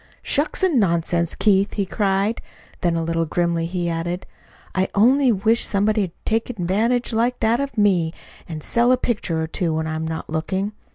[0.23, 2.41] "Shucks and nonsense, Keith!" he cried.
[2.81, 4.25] Then a little grimly he added:
[4.73, 8.11] "I only wish somebody'd take advantage like that of me,
[8.49, 10.71] and sell a picture or two when I'm not looking.